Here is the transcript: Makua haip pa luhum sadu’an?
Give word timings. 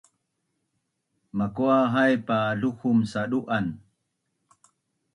Makua 1.37 1.77
haip 1.93 2.21
pa 2.27 2.39
luhum 2.61 2.97
sadu’an? 3.11 3.65